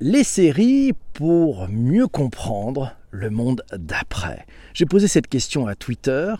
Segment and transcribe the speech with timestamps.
[0.00, 4.44] les séries pour mieux comprendre le monde d'après.
[4.72, 6.34] J'ai posé cette question à Twitter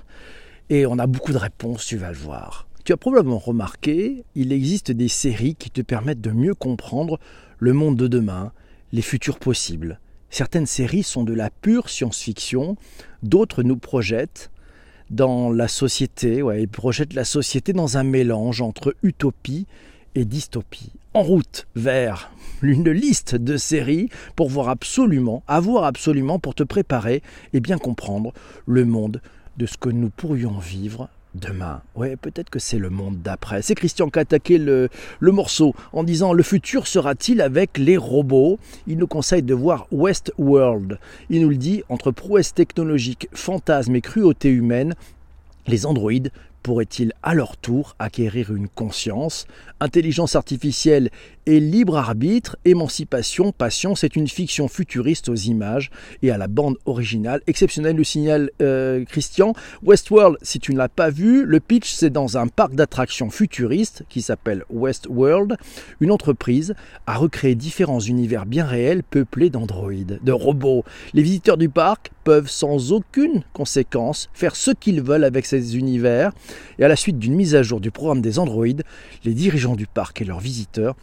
[0.70, 2.66] et on a beaucoup de réponses, tu vas le voir.
[2.84, 7.20] Tu as probablement remarqué, il existe des séries qui te permettent de mieux comprendre
[7.58, 8.52] le monde de demain,
[8.92, 10.00] les futurs possibles.
[10.30, 12.76] Certaines séries sont de la pure science-fiction,
[13.22, 14.50] d'autres nous projettent
[15.10, 19.66] dans la société, ouais, ils projettent la société dans un mélange entre utopie
[20.16, 20.92] et dystopie.
[21.16, 27.22] En route vers une liste de séries pour voir absolument, avoir absolument pour te préparer
[27.52, 28.32] et bien comprendre
[28.66, 29.22] le monde
[29.56, 31.82] de ce que nous pourrions vivre demain.
[31.94, 33.62] Ouais, peut-être que c'est le monde d'après.
[33.62, 34.88] C'est Christian qui a attaqué le,
[35.20, 38.58] morceau en disant le futur sera-t-il avec les robots?
[38.88, 40.98] Il nous conseille de voir Westworld.
[41.30, 44.96] Il nous le dit entre prouesse technologique, fantasmes et cruauté humaine,
[45.68, 46.32] les androïdes
[46.64, 49.46] pourraient-ils à leur tour acquérir une conscience
[49.80, 51.10] Intelligence artificielle
[51.46, 55.90] et libre arbitre, émancipation, passion, c'est une fiction futuriste aux images
[56.22, 57.42] et à la bande originale.
[57.46, 59.52] Exceptionnel le signal euh, Christian.
[59.82, 64.04] Westworld, si tu ne l'as pas vu, le pitch c'est dans un parc d'attractions futuriste
[64.08, 65.58] qui s'appelle Westworld.
[66.00, 66.74] Une entreprise
[67.06, 70.84] a recréé différents univers bien réels peuplés d'androïdes, de robots.
[71.12, 76.32] Les visiteurs du parc peuvent sans aucune conséquence faire ce qu'ils veulent avec ces univers.
[76.78, 78.82] Et à la suite d'une mise à jour du programme des androïdes,
[79.24, 80.96] les dirigeants du parc et leurs visiteurs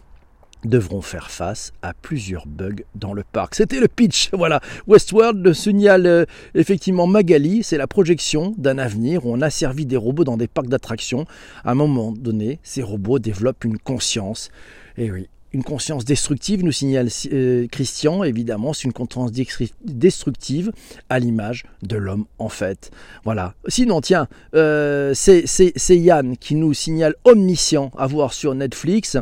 [0.66, 3.56] devront faire face à plusieurs bugs dans le parc.
[3.56, 4.62] C'était le pitch, voilà.
[4.88, 9.86] Westworld le signale euh, effectivement Magali, c'est la projection d'un avenir où on a servi
[9.86, 11.26] des robots dans des parcs d'attractions.
[11.64, 14.52] À un moment donné, ces robots développent une conscience.
[14.98, 19.32] Et oui, une conscience destructive, nous signale euh, Christian, évidemment, c'est une conscience
[19.84, 20.72] destructive
[21.10, 22.92] à l'image de l'homme en fait.
[23.26, 23.54] Voilà.
[23.68, 29.18] Sinon, tiens, euh, c'est Yann qui nous signale Omniscient à voir sur Netflix.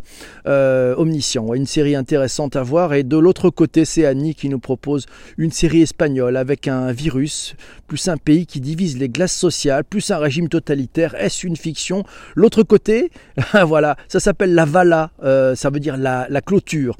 [0.45, 2.93] Euh, Omniscient, une série intéressante à voir.
[2.93, 5.07] Et de l'autre côté, c'est Annie qui nous propose
[5.37, 7.55] une série espagnole avec un virus,
[7.87, 11.15] plus un pays qui divise les glaces sociales, plus un régime totalitaire.
[11.15, 12.03] Est-ce une fiction?
[12.35, 13.11] L'autre côté,
[13.65, 16.97] voilà, ça s'appelle La Vala, ça veut dire la la, clôture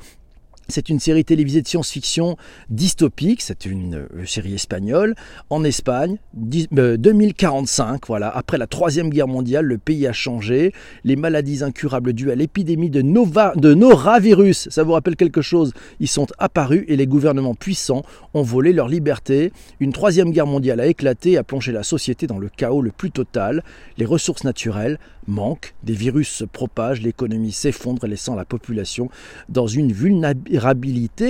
[0.69, 2.37] c'est une série télévisée de science-fiction
[2.69, 5.15] dystopique, c'est une euh, série espagnole,
[5.49, 11.15] en Espagne, 2045, euh, voilà, après la Troisième Guerre mondiale, le pays a changé, les
[11.15, 16.07] maladies incurables dues à l'épidémie de, Nova, de Noravirus, ça vous rappelle quelque chose, ils
[16.07, 18.03] sont apparus et les gouvernements puissants
[18.33, 22.27] ont volé leur liberté, une Troisième Guerre mondiale a éclaté et a plongé la société
[22.27, 23.63] dans le chaos le plus total,
[23.97, 29.09] les ressources naturelles manquent, des virus se propagent, l'économie s'effondre, laissant la population
[29.47, 30.58] dans une vulnérabilité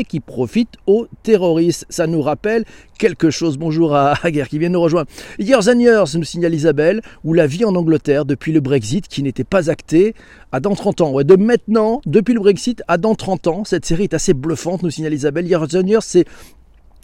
[0.07, 1.85] qui profite aux terroristes.
[1.89, 2.65] Ça nous rappelle
[2.97, 3.57] quelque chose.
[3.57, 5.09] Bonjour à Aguerre qui vient nous rejoindre.
[5.39, 9.23] Years and Years, nous signale Isabelle, où la vie en Angleterre depuis le Brexit qui
[9.23, 10.15] n'était pas acté
[10.51, 11.11] à dans 30 ans.
[11.11, 14.83] Ouais, de maintenant, depuis le Brexit à dans 30 ans, cette série est assez bluffante,
[14.83, 15.47] nous signale Isabelle.
[15.47, 16.25] Years and Years, c'est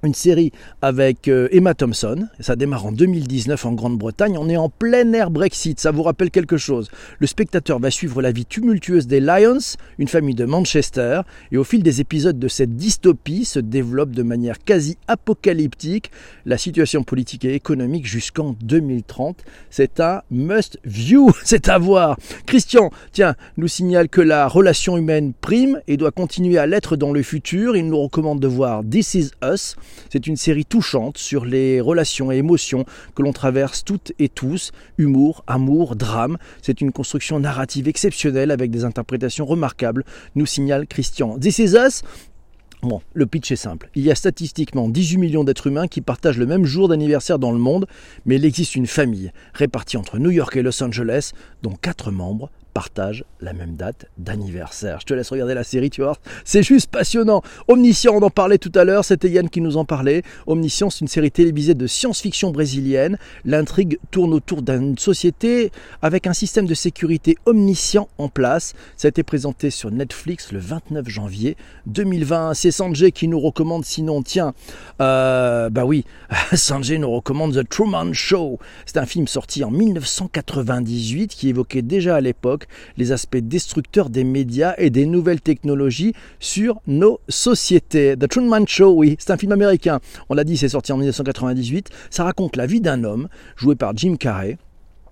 [0.06, 0.52] une série
[0.82, 2.28] avec euh, Emma Thompson.
[2.40, 4.38] Ça démarre en 2019 en Grande-Bretagne.
[4.38, 5.80] On est en plein air Brexit.
[5.80, 6.90] Ça vous rappelle quelque chose?
[7.20, 9.60] Le spectateur va suivre la vie tumultueuse des Lions,
[9.98, 11.22] une famille de Manchester.
[11.52, 16.12] Et au fil des épisodes de cette dystopie se développe de manière quasi apocalyptique
[16.46, 19.44] la situation politique et économique jusqu'en 2030.
[19.70, 21.32] C'est un must view.
[21.44, 22.18] C'est à voir.
[22.46, 27.12] Christian, tiens, nous signale que la relation humaine prime et doit continuer à l'être dans
[27.12, 27.76] le futur.
[27.76, 29.76] Il nous recommande de voir This Is Us.
[30.12, 32.86] C'est une série touchante sur les relations et émotions
[33.16, 36.38] que l'on traverse toutes et tous, humour, amour, drame.
[36.62, 40.04] C'est une construction narrative exceptionnelle avec des interprétations remarquables,
[40.36, 41.38] nous signale Christian.
[41.40, 41.76] This is
[42.82, 43.90] Bon, le pitch est simple.
[43.96, 47.52] Il y a statistiquement 18 millions d'êtres humains qui partagent le même jour d'anniversaire dans
[47.52, 47.88] le monde,
[48.26, 51.32] mais il existe une famille répartie entre New York et Los Angeles,
[51.64, 55.00] dont quatre membres partagent la même date d'anniversaire.
[55.00, 56.18] Je te laisse regarder la série, tu vois.
[56.44, 57.42] C'est juste passionnant.
[57.70, 60.24] Omniscient, on en parlait tout à l'heure, c'était Yann qui nous en parlait.
[60.46, 63.18] Omniscient, c'est une série télévisée de science-fiction brésilienne.
[63.46, 65.72] L'intrigue tourne autour d'une société
[66.02, 68.74] avec un système de sécurité omniscient en place.
[68.98, 72.56] Ça a été présenté sur Netflix le 29 janvier 2020.
[72.56, 74.54] C'est Sanjay qui nous recommande, sinon, tiens,
[75.00, 76.04] euh, bah oui,
[76.54, 78.60] Sanjay nous recommande The Truman Show.
[78.86, 82.65] C'est un film sorti en 1998 qui évoquait déjà à l'époque
[82.98, 88.16] les aspects destructeurs des médias et des nouvelles technologies sur nos sociétés.
[88.18, 90.00] The Truman Show, oui, c'est un film américain.
[90.30, 91.90] On l'a dit, c'est sorti en 1998.
[92.10, 94.58] Ça raconte la vie d'un homme joué par Jim Carrey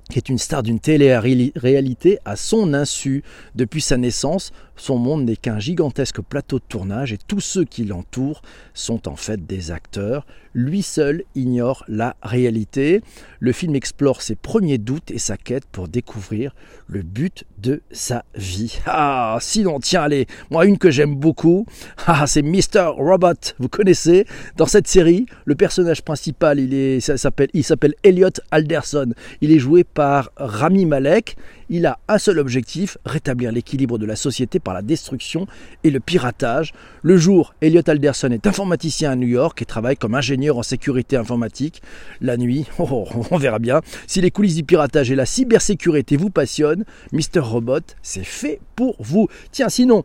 [0.10, 3.24] qui est une star d'une télé-réalité à son insu
[3.56, 4.52] depuis sa naissance.
[4.76, 8.42] Son monde n'est qu'un gigantesque plateau de tournage et tous ceux qui l'entourent
[8.74, 10.26] sont en fait des acteurs.
[10.56, 13.02] Lui seul ignore la réalité.
[13.40, 16.54] Le film explore ses premiers doutes et sa quête pour découvrir
[16.88, 18.80] le but de sa vie.
[18.86, 21.66] Ah, sinon, tiens, allez, moi une que j'aime beaucoup,
[22.06, 22.94] ah, c'est Mr.
[22.98, 23.56] Robot.
[23.58, 24.26] Vous connaissez?
[24.56, 29.14] Dans cette série, le personnage principal, il s'appelle Elliot Alderson.
[29.42, 31.36] Il est joué par Rami Malek.
[31.70, 35.48] Il a un seul objectif, rétablir l'équilibre de la société par la destruction
[35.84, 36.74] et le piratage.
[37.02, 41.18] Le jour, Elliot Alderson est informaticien à New York et travaille comme ingénieur en sécurité
[41.18, 41.82] informatique.
[42.22, 43.82] La nuit, oh, on verra bien.
[44.08, 47.40] Si les coulisses du piratage et la cybersécurité vous passionnent, Mr.
[47.40, 49.28] Robot, c'est fait pour vous.
[49.52, 50.04] Tiens, sinon,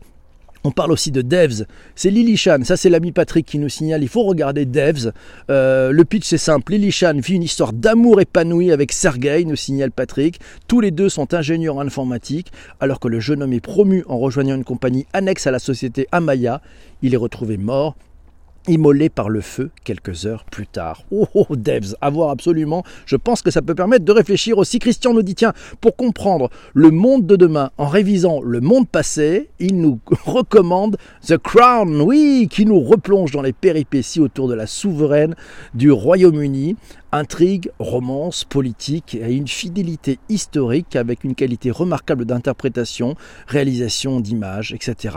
[0.63, 1.65] on parle aussi de Devs.
[1.95, 4.03] C'est Lily Chan, ça c'est l'ami Patrick qui nous signale.
[4.03, 5.11] Il faut regarder Devs.
[5.49, 6.73] Euh, le pitch c'est simple.
[6.73, 10.39] Lily Chan vit une histoire d'amour épanoui avec Sergei, nous signale Patrick.
[10.67, 14.17] Tous les deux sont ingénieurs en informatique, alors que le jeune homme est promu en
[14.17, 16.61] rejoignant une compagnie annexe à la société Amaya.
[17.01, 17.95] Il est retrouvé mort
[18.69, 21.03] immolé par le feu quelques heures plus tard.
[21.11, 22.83] Oh, oh, oh, devs, à voir absolument.
[23.05, 24.79] Je pense que ça peut permettre de réfléchir aussi.
[24.79, 29.49] Christian nous dit tiens, pour comprendre le monde de demain en révisant le monde passé,
[29.59, 34.67] il nous recommande The Crown, oui, qui nous replonge dans les péripéties autour de la
[34.67, 35.35] souveraine
[35.73, 36.75] du Royaume-Uni
[37.11, 43.15] Intrigue, romance, politique et une fidélité historique avec une qualité remarquable d'interprétation,
[43.47, 45.15] réalisation d'images, etc.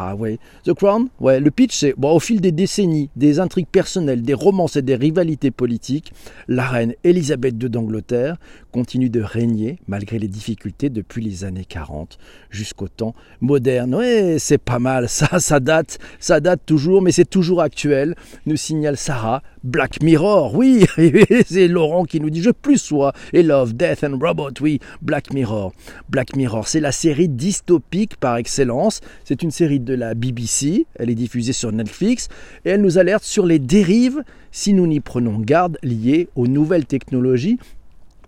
[0.64, 4.32] The Crown, ouais, le pitch c'est bon, au fil des décennies, des intrigues personnelles, des
[4.32, 6.14] romances et des rivalités politiques,
[6.48, 8.36] la reine Elisabeth II d'Angleterre
[8.70, 12.18] continue de régner malgré les difficultés depuis les années 40
[12.48, 13.94] jusqu'au temps moderne.
[13.94, 18.14] Ouais, c'est pas mal, ça, ça date, ça date toujours, mais c'est toujours actuel,
[18.46, 19.42] nous signale Sarah.
[19.64, 20.84] Black Mirror, oui,
[21.46, 25.32] c'est Laurent qui nous dit Je plus sois et Love, Death and Robot, oui, Black
[25.32, 25.72] Mirror.
[26.08, 29.00] Black Mirror, c'est la série dystopique par excellence.
[29.24, 32.28] C'est une série de la BBC, elle est diffusée sur Netflix
[32.64, 36.86] et elle nous alerte sur les dérives si nous n'y prenons garde liées aux nouvelles
[36.86, 37.58] technologies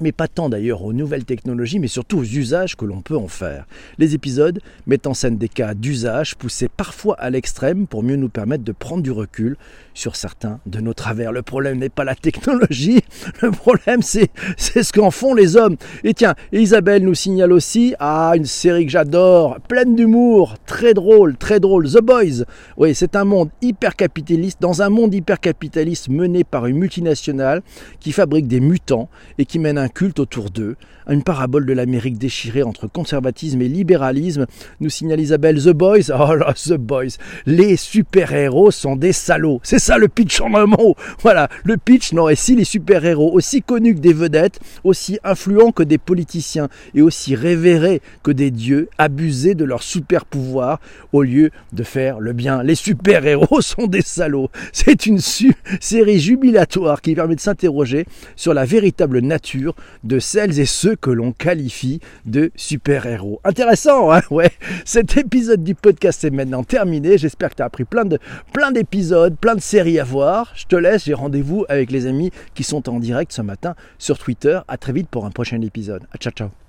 [0.00, 3.28] mais pas tant d'ailleurs aux nouvelles technologies, mais surtout aux usages que l'on peut en
[3.28, 3.66] faire.
[3.98, 8.28] Les épisodes mettent en scène des cas d'usage poussés parfois à l'extrême pour mieux nous
[8.28, 9.56] permettre de prendre du recul
[9.94, 11.32] sur certains de nos travers.
[11.32, 13.02] Le problème n'est pas la technologie,
[13.42, 15.76] le problème c'est, ce qu'en font les hommes.
[16.02, 21.36] Et tiens, Isabelle nous signale aussi, ah, une série que j'adore, pleine d'humour, très drôle,
[21.36, 22.44] très drôle, The Boys.
[22.76, 27.62] Oui, c'est un monde hyper capitaliste, dans un monde hyper capitaliste mené par une multinationale
[28.00, 29.08] qui fabrique des mutants
[29.38, 30.76] et qui mène un culte autour d'eux,
[31.08, 34.46] une parabole de l'Amérique déchirée entre conservatisme et libéralisme,
[34.80, 36.10] nous signale Isabelle The Boys.
[36.10, 39.60] Oh là, The Boys, les super-héros sont des salauds.
[39.62, 40.94] C'est ça le pitch en un mot.
[41.20, 45.72] Voilà, le pitch, non, et si les super-héros, aussi connus que des vedettes, aussi influents
[45.72, 50.80] que des politiciens et aussi révérés que des dieux, abusaient de leur super-pouvoir
[51.12, 52.62] au lieu de faire le bien.
[52.62, 54.50] Les super-héros sont des salauds.
[54.72, 60.66] C'est une série jubilatoire qui permet de s'interroger sur la véritable nature de celles et
[60.66, 63.40] ceux que l'on qualifie de super-héros.
[63.44, 64.50] Intéressant, hein Ouais.
[64.84, 67.18] Cet épisode du podcast est maintenant terminé.
[67.18, 68.18] J'espère que tu as appris plein de
[68.52, 70.52] plein d'épisodes, plein de séries à voir.
[70.54, 74.18] Je te laisse, j'ai rendez-vous avec les amis qui sont en direct ce matin sur
[74.18, 74.60] Twitter.
[74.68, 76.02] À très vite pour un prochain épisode.
[76.18, 76.63] ciao ciao.